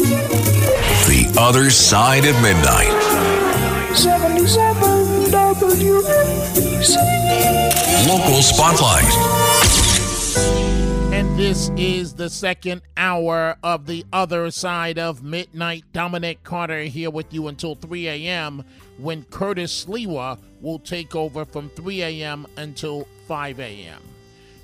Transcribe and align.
The 0.00 1.34
Other 1.38 1.68
Side 1.68 2.24
of 2.24 2.34
Midnight. 2.40 2.88
77 3.94 5.30
WABC. 5.30 6.96
Local 8.08 8.40
Spotlight. 8.40 9.04
And 11.12 11.38
this 11.38 11.70
is 11.76 12.14
the 12.14 12.30
second 12.30 12.80
hour 12.96 13.58
of 13.62 13.84
the 13.86 14.06
other 14.10 14.50
side 14.50 14.98
of 14.98 15.22
midnight. 15.22 15.84
Dominic 15.92 16.42
Carter 16.44 16.84
here 16.84 17.10
with 17.10 17.34
you 17.34 17.48
until 17.48 17.74
3 17.74 18.08
a.m. 18.08 18.64
when 18.96 19.24
Curtis 19.24 19.84
Sliwa 19.84 20.38
will 20.62 20.78
take 20.78 21.14
over 21.14 21.44
from 21.44 21.68
3 21.70 22.02
a.m. 22.02 22.46
until 22.56 23.06
5 23.28 23.60
a.m. 23.60 24.00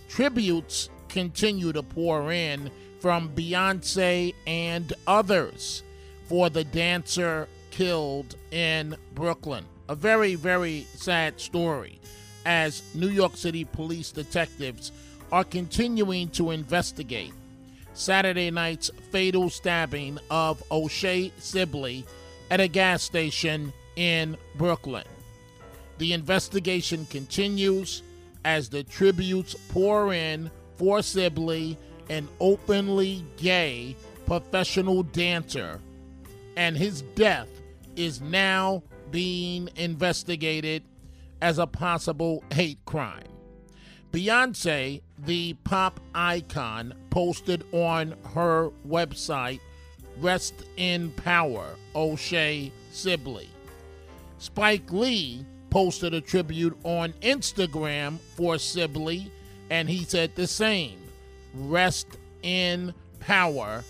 Tributes 0.08 0.88
continue 1.10 1.72
to 1.72 1.82
pour 1.82 2.32
in 2.32 2.70
from 3.00 3.30
Beyonce 3.30 4.34
and 4.46 4.92
others 5.06 5.82
for 6.24 6.50
the 6.50 6.64
dancer 6.64 7.48
killed 7.70 8.36
in 8.50 8.96
Brooklyn. 9.14 9.64
A 9.88 9.94
very, 9.94 10.34
very 10.34 10.86
sad 10.94 11.40
story 11.40 12.00
as 12.44 12.82
New 12.94 13.08
York 13.08 13.36
City 13.36 13.64
police 13.64 14.10
detectives 14.10 14.92
are 15.30 15.44
continuing 15.44 16.28
to 16.30 16.50
investigate 16.50 17.32
Saturday 17.94 18.50
night's 18.50 18.90
fatal 19.10 19.48
stabbing 19.50 20.18
of 20.30 20.62
O'Shea 20.70 21.32
Sibley 21.38 22.04
at 22.50 22.60
a 22.60 22.68
gas 22.68 23.02
station 23.02 23.72
in 23.96 24.36
Brooklyn. 24.56 25.04
The 25.98 26.12
investigation 26.12 27.06
continues 27.06 28.02
as 28.44 28.68
the 28.68 28.84
tributes 28.84 29.54
pour 29.70 30.12
in 30.12 30.50
for 30.76 31.02
Sibley, 31.02 31.78
an 32.08 32.28
openly 32.40 33.24
gay 33.36 33.96
professional 34.26 35.02
dancer, 35.02 35.80
and 36.56 36.76
his 36.76 37.02
death 37.14 37.48
is 37.94 38.20
now 38.20 38.82
being 39.10 39.68
investigated 39.76 40.82
as 41.40 41.58
a 41.58 41.66
possible 41.66 42.42
hate 42.52 42.78
crime. 42.84 43.22
Beyonce, 44.12 45.02
the 45.18 45.54
pop 45.64 46.00
icon, 46.14 46.94
posted 47.10 47.64
on 47.72 48.14
her 48.34 48.70
website, 48.88 49.60
Rest 50.18 50.54
in 50.76 51.10
Power, 51.12 51.74
O'Shea 51.94 52.72
Sibley. 52.90 53.48
Spike 54.38 54.90
Lee 54.90 55.44
posted 55.70 56.14
a 56.14 56.20
tribute 56.20 56.76
on 56.84 57.12
Instagram 57.20 58.18
for 58.34 58.58
Sibley, 58.58 59.30
and 59.68 59.88
he 59.88 60.04
said 60.04 60.34
the 60.34 60.46
same 60.46 60.98
Rest 61.56 62.06
in 62.42 62.94
Power. 63.20 63.84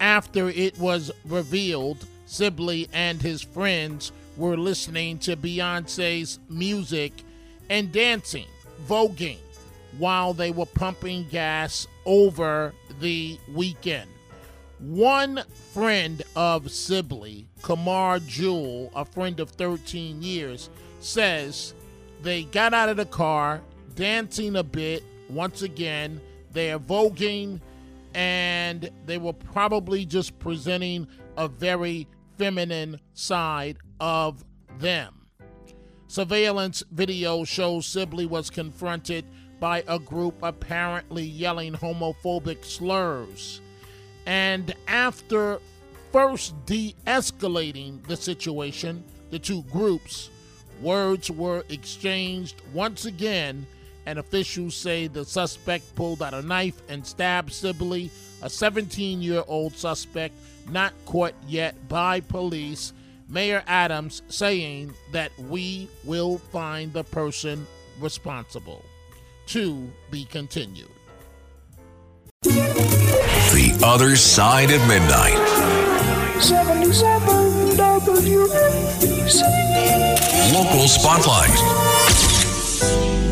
After 0.00 0.48
it 0.48 0.78
was 0.78 1.10
revealed, 1.24 2.06
Sibley 2.26 2.88
and 2.92 3.22
his 3.22 3.42
friends 3.42 4.12
were 4.36 4.56
listening 4.56 5.18
to 5.20 5.36
Beyonce's 5.36 6.38
music 6.48 7.12
and 7.70 7.90
dancing, 7.90 8.46
voguing, 8.86 9.38
while 9.98 10.34
they 10.34 10.50
were 10.50 10.66
pumping 10.66 11.26
gas 11.30 11.86
over 12.04 12.74
the 13.00 13.38
weekend. 13.54 14.10
One 14.78 15.42
friend 15.72 16.22
of 16.34 16.70
Sibley, 16.70 17.48
Kamar 17.62 18.18
Jewel, 18.18 18.92
a 18.94 19.06
friend 19.06 19.40
of 19.40 19.50
13 19.50 20.20
years, 20.20 20.68
says 21.00 21.72
they 22.22 22.42
got 22.42 22.74
out 22.74 22.90
of 22.90 22.98
the 22.98 23.06
car, 23.06 23.62
dancing 23.94 24.56
a 24.56 24.62
bit. 24.62 25.02
Once 25.30 25.62
again, 25.62 26.20
they're 26.56 26.78
voguing, 26.78 27.60
and 28.14 28.90
they 29.04 29.18
were 29.18 29.34
probably 29.34 30.06
just 30.06 30.38
presenting 30.38 31.06
a 31.36 31.48
very 31.48 32.08
feminine 32.38 32.98
side 33.12 33.76
of 34.00 34.42
them. 34.78 35.26
Surveillance 36.08 36.82
video 36.90 37.44
shows 37.44 37.84
Sibley 37.84 38.24
was 38.24 38.48
confronted 38.48 39.26
by 39.60 39.84
a 39.86 39.98
group 39.98 40.34
apparently 40.42 41.24
yelling 41.24 41.74
homophobic 41.74 42.64
slurs. 42.64 43.60
And 44.24 44.74
after 44.88 45.60
first 46.10 46.54
de 46.64 46.94
escalating 47.06 48.02
the 48.06 48.16
situation, 48.16 49.04
the 49.30 49.38
two 49.38 49.62
groups, 49.64 50.30
words 50.80 51.30
were 51.30 51.64
exchanged 51.68 52.62
once 52.72 53.04
again, 53.04 53.66
and 54.06 54.18
officials 54.18 54.74
say 54.74 55.08
the 55.08 55.24
suspect 55.24 55.94
pulled 55.96 56.22
out 56.22 56.32
a 56.32 56.42
knife 56.42 56.80
and 56.88 57.04
stabbed 57.06 57.52
Sibley, 57.52 58.10
a 58.42 58.48
17 58.48 59.20
year 59.20 59.42
old 59.46 59.76
suspect 59.76 60.34
not 60.70 60.94
caught 61.04 61.34
yet 61.46 61.88
by 61.88 62.20
police. 62.20 62.92
Mayor 63.28 63.64
Adams 63.66 64.22
saying 64.28 64.94
that 65.12 65.32
we 65.38 65.88
will 66.04 66.38
find 66.38 66.92
the 66.92 67.02
person 67.04 67.66
responsible. 68.00 68.84
To 69.48 69.90
be 70.10 70.24
continued. 70.24 70.90
The 72.42 73.78
Other 73.84 74.16
Side 74.16 74.70
of 74.70 74.80
Midnight. 74.88 75.38
77 76.40 77.76
WABC. 77.76 79.42
Local 80.52 80.88
Spotlight. 80.88 81.95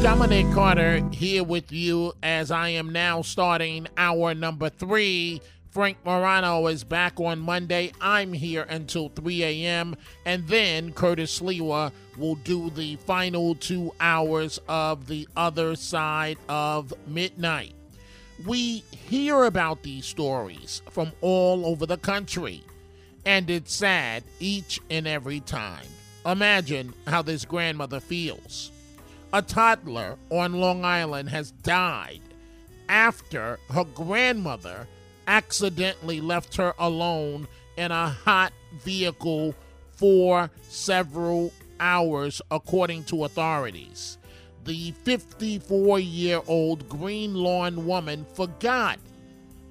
Dominic 0.02 0.50
Carter 0.52 1.06
here 1.10 1.42
with 1.42 1.72
you 1.72 2.12
as 2.22 2.50
I 2.50 2.68
am 2.68 2.92
now 2.92 3.22
starting 3.22 3.86
hour 3.96 4.34
number 4.34 4.68
three. 4.68 5.40
Frank 5.70 5.98
Morano 6.04 6.66
is 6.68 6.84
back 6.84 7.18
on 7.18 7.40
Monday. 7.40 7.90
I'm 8.00 8.32
here 8.32 8.64
until 8.68 9.08
3 9.08 9.42
a.m. 9.42 9.96
And 10.24 10.46
then 10.46 10.92
Curtis 10.92 11.40
Sliwa 11.40 11.90
will 12.16 12.36
do 12.36 12.70
the 12.70 12.96
final 13.06 13.56
two 13.56 13.92
hours 13.98 14.60
of 14.68 15.08
the 15.08 15.26
other 15.36 15.74
side 15.74 16.38
of 16.48 16.92
midnight. 17.08 17.74
We 18.46 18.84
hear 18.90 19.44
about 19.44 19.82
these 19.82 20.06
stories 20.06 20.82
from 20.90 21.12
all 21.22 21.66
over 21.66 21.86
the 21.86 21.98
country, 21.98 22.62
and 23.24 23.48
it's 23.50 23.74
sad 23.74 24.22
each 24.38 24.80
and 24.90 25.08
every 25.08 25.40
time. 25.40 25.86
Imagine 26.26 26.94
how 27.06 27.22
this 27.22 27.44
grandmother 27.44 28.00
feels. 28.00 28.70
A 29.34 29.42
toddler 29.42 30.16
on 30.30 30.52
Long 30.52 30.84
Island 30.84 31.28
has 31.30 31.50
died 31.50 32.20
after 32.88 33.58
her 33.68 33.82
grandmother 33.82 34.86
accidentally 35.26 36.20
left 36.20 36.54
her 36.54 36.72
alone 36.78 37.48
in 37.76 37.90
a 37.90 38.10
hot 38.10 38.52
vehicle 38.84 39.56
for 39.90 40.52
several 40.68 41.52
hours, 41.80 42.40
according 42.52 43.02
to 43.06 43.24
authorities. 43.24 44.18
The 44.66 44.92
54 45.02 45.98
year 45.98 46.40
old 46.46 46.88
Greenlawn 46.88 47.86
woman 47.86 48.26
forgot 48.34 49.00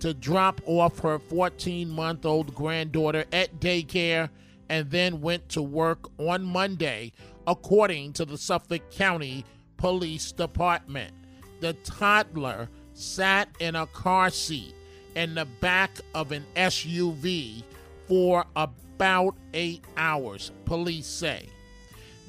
to 0.02 0.14
drop 0.14 0.60
off 0.66 1.00
her 1.00 1.20
14 1.20 1.90
month 1.90 2.26
old 2.26 2.54
granddaughter 2.54 3.24
at 3.32 3.62
daycare 3.62 4.30
and 4.68 4.92
then 4.92 5.22
went 5.22 5.48
to 5.50 5.62
work 5.62 6.10
on 6.18 6.44
Monday, 6.44 7.14
according 7.48 8.14
to 8.14 8.26
the 8.26 8.38
Suffolk 8.38 8.92
County 8.92 9.46
Police 9.78 10.32
Department. 10.32 11.14
The 11.60 11.74
toddler 11.74 12.70
sat 12.94 13.50
in 13.60 13.76
a 13.76 13.88
car 13.88 14.30
seat 14.30 14.74
in 15.16 15.36
the 15.36 15.46
back 15.46 15.92
of 16.14 16.32
an 16.32 16.46
SUV 16.56 17.64
for 18.08 18.46
about 18.56 19.36
eight 19.54 19.84
hours, 19.98 20.52
police 20.66 21.08
say. 21.08 21.48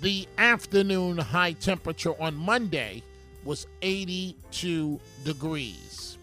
The 0.01 0.29
afternoon 0.39 1.19
high 1.19 1.53
temperature 1.53 2.21
on 2.21 2.35
Monday 2.35 3.03
was 3.45 3.67
82 3.83 5.01
degrees. 5.25 6.19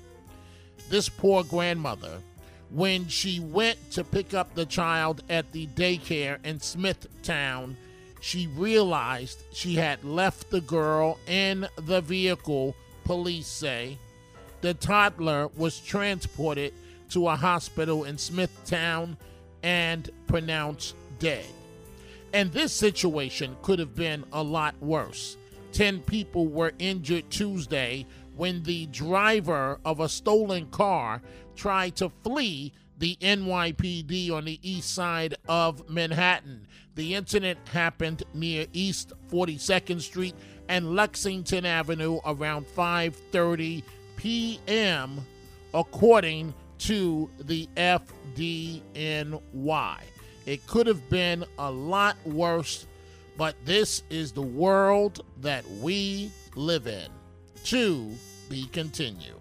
This 0.89 1.09
poor 1.09 1.43
grandmother, 1.43 2.21
when 2.69 3.07
she 3.07 3.39
went 3.39 3.77
to 3.91 4.03
pick 4.03 4.33
up 4.33 4.53
the 4.53 4.65
child 4.65 5.23
at 5.29 5.51
the 5.51 5.67
daycare 5.67 6.43
in 6.45 6.59
Smithtown, 6.59 7.77
she 8.21 8.47
realized 8.55 9.43
she 9.51 9.75
had 9.75 10.03
left 10.03 10.51
the 10.51 10.61
girl 10.61 11.19
in 11.27 11.67
the 11.75 12.01
vehicle, 12.01 12.75
police 13.03 13.47
say. 13.47 13.97
The 14.61 14.75
toddler 14.75 15.49
was 15.57 15.79
transported 15.79 16.73
to 17.09 17.27
a 17.27 17.35
hospital 17.35 18.03
in 18.03 18.19
Smithtown 18.19 19.17
and 19.63 20.09
pronounced 20.27 20.95
dead. 21.17 21.45
And 22.31 22.51
this 22.53 22.71
situation 22.71 23.57
could 23.63 23.79
have 23.79 23.95
been 23.95 24.23
a 24.31 24.43
lot 24.43 24.75
worse. 24.79 25.35
10 25.73 26.01
people 26.01 26.47
were 26.47 26.73
injured 26.77 27.29
Tuesday 27.31 28.05
when 28.35 28.61
the 28.63 28.85
driver 28.87 29.79
of 29.83 29.99
a 29.99 30.07
stolen 30.07 30.67
car 30.67 31.21
tried 31.55 31.95
to 31.95 32.09
flee 32.23 32.71
the 33.01 33.17
NYPD 33.19 34.31
on 34.31 34.45
the 34.45 34.59
east 34.61 34.93
side 34.93 35.35
of 35.49 35.89
Manhattan. 35.89 36.67
The 36.93 37.15
incident 37.15 37.57
happened 37.67 38.21
near 38.35 38.67
East 38.73 39.11
42nd 39.31 39.99
Street 40.01 40.35
and 40.69 40.95
Lexington 40.95 41.65
Avenue 41.65 42.19
around 42.23 42.67
5:30 42.67 43.81
p.m. 44.17 45.25
according 45.73 46.53
to 46.77 47.27
the 47.39 47.67
FDNY. 47.75 49.41
It 50.45 50.67
could 50.67 50.85
have 50.85 51.09
been 51.09 51.43
a 51.57 51.71
lot 51.71 52.17
worse, 52.23 52.85
but 53.35 53.55
this 53.65 54.03
is 54.11 54.31
the 54.31 54.43
world 54.43 55.25
that 55.41 55.67
we 55.81 56.29
live 56.55 56.85
in. 56.85 57.09
To 57.63 58.11
be 58.47 58.65
continued. 58.67 59.40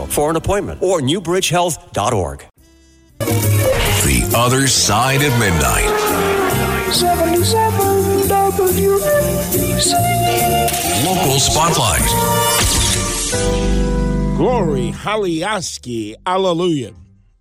for 0.07 0.29
an 0.29 0.35
appointment 0.35 0.81
or 0.81 0.99
newbridgehealth.org. 1.01 2.45
The 3.19 4.33
Other 4.35 4.67
Side 4.67 5.21
of 5.21 5.37
Midnight. 5.39 5.89
77 6.91 8.27
WABC. 8.27 9.93
Local 11.05 11.39
Spotlight. 11.39 12.01
Glory, 14.37 14.91
Haliaski, 14.91 16.15
Hallelujah. 16.25 16.93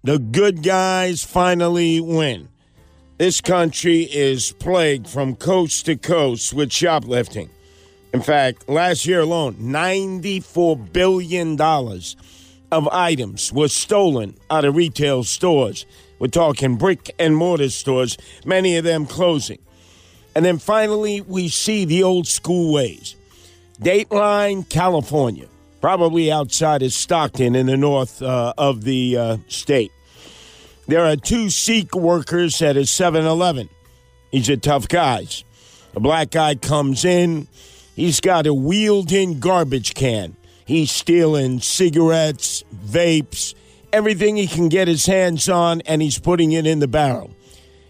The 0.04 0.18
good 0.18 0.62
guys 0.62 1.24
finally 1.24 2.00
win. 2.00 2.48
This 3.18 3.40
country 3.40 4.02
is 4.02 4.52
plagued 4.52 5.08
from 5.08 5.34
coast 5.36 5.86
to 5.86 5.96
coast 5.96 6.54
with 6.54 6.72
shoplifting. 6.72 7.50
In 8.14 8.22
fact, 8.22 8.68
last 8.68 9.06
year 9.06 9.20
alone, 9.20 9.54
$94 9.54 10.92
billion 10.92 11.56
of 12.72 12.88
items 12.88 13.52
were 13.52 13.68
stolen 13.68 14.36
out 14.50 14.64
of 14.64 14.76
retail 14.76 15.24
stores. 15.24 15.86
We're 16.18 16.28
talking 16.28 16.76
brick 16.76 17.14
and 17.18 17.36
mortar 17.36 17.70
stores, 17.70 18.16
many 18.44 18.76
of 18.76 18.84
them 18.84 19.06
closing. 19.06 19.58
And 20.34 20.44
then 20.44 20.58
finally, 20.58 21.20
we 21.22 21.48
see 21.48 21.84
the 21.84 22.02
old 22.02 22.26
school 22.26 22.72
ways. 22.72 23.16
Dateline, 23.80 24.68
California, 24.68 25.48
probably 25.80 26.30
outside 26.30 26.82
of 26.82 26.92
Stockton 26.92 27.54
in 27.54 27.66
the 27.66 27.76
north 27.76 28.22
uh, 28.22 28.52
of 28.58 28.84
the 28.84 29.16
uh, 29.16 29.36
state. 29.48 29.90
There 30.86 31.06
are 31.06 31.16
two 31.16 31.50
Sikh 31.50 31.94
workers 31.94 32.60
at 32.62 32.76
a 32.76 32.84
7 32.84 33.24
Eleven. 33.24 33.68
These 34.32 34.50
are 34.50 34.56
tough 34.56 34.88
guys. 34.88 35.44
A 35.94 36.00
black 36.00 36.30
guy 36.30 36.54
comes 36.54 37.04
in, 37.04 37.48
he's 37.96 38.20
got 38.20 38.46
a 38.46 38.54
wheeled 38.54 39.10
in 39.10 39.40
garbage 39.40 39.94
can. 39.94 40.36
He's 40.70 40.92
stealing 40.92 41.58
cigarettes, 41.58 42.62
vapes, 42.72 43.56
everything 43.92 44.36
he 44.36 44.46
can 44.46 44.68
get 44.68 44.86
his 44.86 45.04
hands 45.04 45.48
on, 45.48 45.80
and 45.80 46.00
he's 46.00 46.20
putting 46.20 46.52
it 46.52 46.64
in 46.64 46.78
the 46.78 46.86
barrel. 46.86 47.32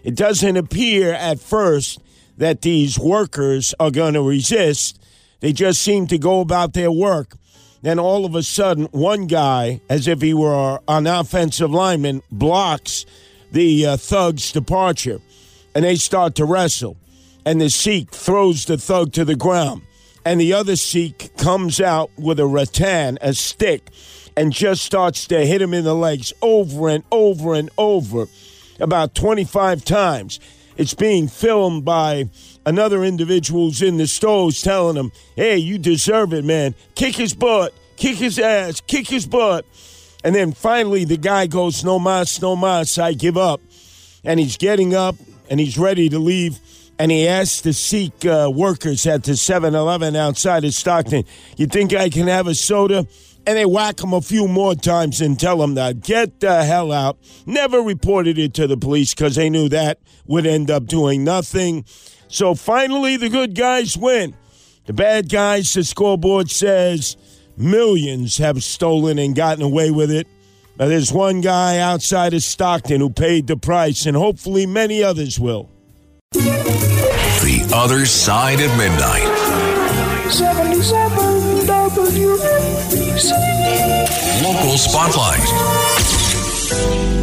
It 0.03 0.15
doesn't 0.15 0.57
appear 0.57 1.13
at 1.13 1.39
first 1.39 1.99
that 2.37 2.63
these 2.63 2.97
workers 2.97 3.75
are 3.79 3.91
going 3.91 4.15
to 4.15 4.23
resist. 4.23 4.99
They 5.41 5.53
just 5.53 5.83
seem 5.83 6.07
to 6.07 6.17
go 6.17 6.39
about 6.39 6.73
their 6.73 6.91
work. 6.91 7.35
Then 7.83 7.99
all 7.99 8.25
of 8.25 8.33
a 8.33 8.41
sudden, 8.41 8.85
one 8.85 9.27
guy, 9.27 9.81
as 9.87 10.07
if 10.07 10.19
he 10.19 10.33
were 10.33 10.79
an 10.87 11.05
offensive 11.05 11.69
lineman, 11.69 12.23
blocks 12.31 13.05
the 13.51 13.85
uh, 13.85 13.97
thug's 13.97 14.51
departure, 14.51 15.19
and 15.75 15.85
they 15.85 15.97
start 15.97 16.33
to 16.33 16.45
wrestle. 16.45 16.97
And 17.45 17.61
the 17.61 17.69
Sikh 17.69 18.09
throws 18.09 18.65
the 18.65 18.79
thug 18.79 19.13
to 19.13 19.23
the 19.23 19.35
ground, 19.35 19.83
and 20.25 20.39
the 20.39 20.53
other 20.53 20.75
Sikh 20.75 21.35
comes 21.37 21.81
out 21.81 22.11
with 22.17 22.39
a 22.39 22.45
rattan, 22.45 23.17
a 23.21 23.33
stick, 23.33 23.89
and 24.37 24.53
just 24.53 24.83
starts 24.83 25.27
to 25.27 25.45
hit 25.45 25.61
him 25.61 25.73
in 25.73 25.83
the 25.83 25.95
legs 25.95 26.31
over 26.41 26.89
and 26.89 27.03
over 27.11 27.53
and 27.53 27.69
over, 27.77 28.27
about 28.79 29.15
25 29.15 29.83
times. 29.83 30.39
It's 30.77 30.93
being 30.93 31.27
filmed 31.27 31.85
by 31.85 32.29
another 32.65 33.03
individual's 33.03 33.81
in 33.81 33.97
the 33.97 34.07
stores 34.07 34.61
telling 34.61 34.95
him, 34.95 35.11
hey, 35.35 35.57
you 35.57 35.77
deserve 35.77 36.33
it, 36.33 36.45
man. 36.45 36.75
Kick 36.95 37.15
his 37.15 37.33
butt, 37.33 37.73
kick 37.97 38.17
his 38.17 38.39
ass, 38.39 38.81
kick 38.81 39.07
his 39.07 39.25
butt. 39.25 39.65
And 40.23 40.33
then 40.35 40.53
finally, 40.53 41.03
the 41.03 41.17
guy 41.17 41.47
goes, 41.47 41.83
no 41.83 41.99
mas, 41.99 42.41
no 42.41 42.55
mas, 42.55 42.97
I 42.97 43.13
give 43.13 43.37
up. 43.37 43.61
And 44.23 44.39
he's 44.39 44.57
getting 44.57 44.93
up 44.93 45.15
and 45.49 45.59
he's 45.59 45.77
ready 45.77 46.09
to 46.09 46.19
leave. 46.19 46.59
And 47.01 47.09
he 47.09 47.27
asks 47.27 47.61
to 47.61 47.73
Sikh 47.73 48.27
uh, 48.27 48.51
workers 48.53 49.07
at 49.07 49.23
the 49.23 49.35
7 49.35 49.73
Eleven 49.73 50.15
outside 50.15 50.63
of 50.63 50.71
Stockton, 50.71 51.23
You 51.57 51.65
think 51.65 51.95
I 51.95 52.09
can 52.09 52.27
have 52.27 52.45
a 52.45 52.53
soda? 52.53 53.07
And 53.47 53.57
they 53.57 53.65
whack 53.65 54.03
him 54.03 54.13
a 54.13 54.21
few 54.21 54.47
more 54.47 54.75
times 54.75 55.19
and 55.19 55.39
tell 55.39 55.63
him 55.63 55.73
to 55.73 55.95
get 55.99 56.41
the 56.41 56.63
hell 56.63 56.91
out. 56.91 57.17
Never 57.47 57.79
reported 57.79 58.37
it 58.37 58.53
to 58.53 58.67
the 58.67 58.77
police 58.77 59.15
because 59.15 59.33
they 59.33 59.49
knew 59.49 59.67
that 59.69 59.97
would 60.27 60.45
end 60.45 60.69
up 60.69 60.85
doing 60.85 61.23
nothing. 61.23 61.85
So 62.27 62.53
finally, 62.53 63.17
the 63.17 63.29
good 63.29 63.55
guys 63.55 63.97
win. 63.97 64.35
The 64.85 64.93
bad 64.93 65.27
guys, 65.27 65.73
the 65.73 65.83
scoreboard 65.83 66.51
says, 66.51 67.17
millions 67.57 68.37
have 68.37 68.63
stolen 68.63 69.17
and 69.17 69.35
gotten 69.35 69.63
away 69.63 69.89
with 69.89 70.11
it. 70.11 70.27
Now, 70.77 70.87
there's 70.87 71.11
one 71.11 71.41
guy 71.41 71.79
outside 71.79 72.35
of 72.35 72.43
Stockton 72.43 73.01
who 73.01 73.09
paid 73.09 73.47
the 73.47 73.57
price, 73.57 74.05
and 74.05 74.15
hopefully 74.15 74.67
many 74.67 75.01
others 75.01 75.39
will. 75.39 75.67
The 77.71 77.77
Other 77.77 78.05
Side 78.05 78.59
of 78.59 78.69
Midnight. 78.75 79.23
77 80.29 81.65
WABC. 81.65 83.31
Local 84.43 84.77
Spotlight. 84.77 85.39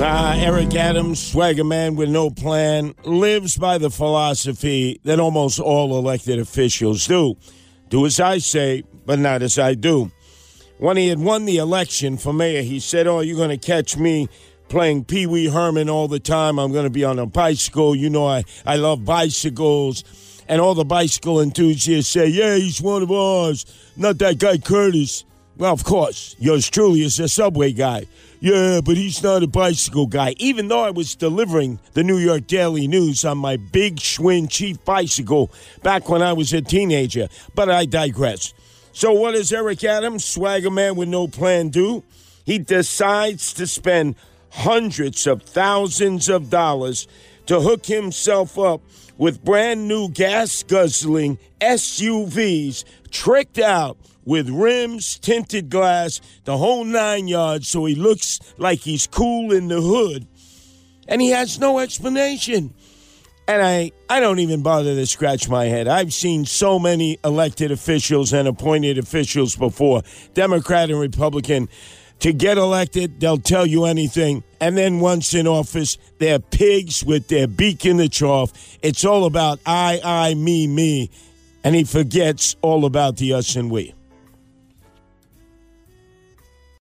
Uh, 0.01 0.37
Eric 0.39 0.75
Adams, 0.75 1.21
swagger 1.21 1.65
man 1.65 1.97
with 1.97 2.09
no 2.09 2.31
plan, 2.31 2.95
lives 3.05 3.59
by 3.59 3.77
the 3.77 3.91
philosophy 3.91 4.99
that 5.05 5.21
almost 5.21 5.61
all 5.61 5.99
elected 5.99 6.39
officials 6.39 7.07
do. 7.07 7.37
Do 7.91 8.07
as 8.07 8.19
I 8.19 8.39
say, 8.39 8.85
but 9.05 9.19
not 9.19 9.43
as 9.43 9.59
I 9.59 9.75
do. 9.75 10.11
When 10.79 10.97
he 10.97 11.09
had 11.09 11.19
won 11.19 11.45
the 11.45 11.59
election 11.59 12.17
for 12.17 12.33
mayor, 12.33 12.63
he 12.63 12.81
said, 12.81 13.07
Oh, 13.07 13.21
you're 13.21 13.37
going 13.37 13.51
to 13.51 13.59
catch 13.59 13.99
me 13.99 14.31
playing 14.71 15.05
Pee 15.05 15.27
Wee 15.27 15.49
Herman 15.49 15.91
all 15.91 16.09
the 16.09 16.21
time. 16.21 16.59
I'm 16.59 16.73
going 16.73 16.85
to 16.85 16.91
be 16.91 17.05
on 17.05 17.19
a 17.19 17.27
bicycle. 17.27 17.95
You 17.95 18.09
know, 18.09 18.27
I, 18.27 18.45
I 18.65 18.77
love 18.77 19.05
bicycles. 19.05 20.05
And 20.49 20.61
all 20.61 20.75
the 20.75 20.85
bicycle 20.85 21.41
enthusiasts 21.41 22.11
say, 22.13 22.27
Yeah, 22.29 22.57
he's 22.57 22.81
one 22.81 23.03
of 23.03 23.11
ours, 23.11 23.67
not 23.97 24.19
that 24.19 24.39
guy 24.39 24.59
Curtis. 24.59 25.25
Well, 25.57 25.73
of 25.73 25.83
course, 25.83 26.37
yours 26.39 26.71
truly 26.71 27.03
is 27.03 27.19
a 27.19 27.29
subway 27.29 27.73
guy. 27.73 28.07
Yeah, 28.41 28.81
but 28.81 28.97
he's 28.97 29.21
not 29.25 29.43
a 29.43 29.49
bicycle 29.49 30.07
guy. 30.07 30.37
Even 30.39 30.69
though 30.69 30.85
I 30.85 30.91
was 30.91 31.17
delivering 31.17 31.81
the 31.95 32.05
New 32.05 32.19
York 32.19 32.47
Daily 32.47 32.87
News 32.87 33.25
on 33.25 33.39
my 33.39 33.57
big 33.57 33.97
Schwinn 33.97 34.49
Chief 34.49 34.83
bicycle 34.85 35.51
back 35.83 36.09
when 36.09 36.23
I 36.23 36.33
was 36.33 36.53
a 36.53 36.63
teenager. 36.63 37.29
But 37.57 37.69
I 37.69 37.85
digress. 37.87 38.55
So, 38.93 39.13
what 39.13 39.33
does 39.33 39.53
Eric 39.53 39.83
Adams, 39.83 40.25
swagger 40.25 40.71
man 40.71 40.95
with 40.95 41.09
no 41.09 41.27
plan, 41.27 41.71
do? 41.71 42.05
He 42.47 42.59
decides 42.59 43.53
to 43.55 43.67
spend 43.67 44.15
hundreds 44.51 45.27
of 45.27 45.43
thousands 45.43 46.29
of 46.29 46.51
dollars 46.51 47.09
to 47.49 47.61
hook 47.61 47.87
himself 47.87 48.59
up 48.59 48.83
with 49.17 49.45
brand 49.45 49.89
new 49.89 50.09
gas 50.11 50.63
guzzling 50.63 51.39
SUVs 51.61 52.85
tricked 53.11 53.59
out 53.59 53.97
with 54.25 54.51
rims, 54.51 55.19
tinted 55.19 55.71
glass, 55.71 56.21
the 56.45 56.59
whole 56.59 56.85
nine 56.85 57.27
yards, 57.27 57.67
so 57.67 57.87
he 57.87 57.95
looks 57.95 58.39
like 58.59 58.81
he's 58.81 59.07
cool 59.07 59.51
in 59.53 59.69
the 59.69 59.81
hood. 59.81 60.27
And 61.09 61.23
he 61.23 61.31
has 61.31 61.59
no 61.59 61.79
explanation. 61.79 62.75
And 63.49 63.63
I, 63.63 63.93
I 64.11 64.21
don't 64.21 64.41
even 64.41 64.63
bother 64.63 64.95
to 64.95 65.07
scratch 65.07 65.49
my 65.49 65.65
head. 65.65 65.89
I've 65.89 66.13
seen 66.13 66.45
so 66.45 66.79
many 66.79 67.19
elected 67.25 67.73
officials 67.73 68.35
and 68.35 68.47
appointed 68.47 68.99
officials 68.99 69.57
before, 69.57 70.03
Democrat 70.35 70.91
and 70.91 71.01
Republican. 71.01 71.71
To 72.21 72.33
get 72.33 72.59
elected, 72.59 73.21
they'll 73.21 73.39
tell 73.39 73.65
you 73.67 73.85
anything. 73.85 74.43
And 74.61 74.77
then 74.77 75.01
once 75.01 75.35
in 75.35 75.47
office, 75.47 75.99
they're 76.19 76.41
pigs 76.41 77.05
with 77.05 77.29
their 77.29 77.47
beak 77.47 77.87
in 77.87 77.97
the 77.97 78.09
trough. 78.09 78.53
It's 78.83 79.05
all 79.05 79.25
about 79.25 79.61
I, 79.65 80.01
I, 80.03 80.35
me, 80.35 80.67
me. 80.67 81.11
And 81.63 81.75
he 81.75 81.85
forgets 81.85 82.57
all 82.61 82.85
about 82.85 83.19
the 83.19 83.35
us 83.35 83.55
and 83.55 83.71
we. 83.71 83.95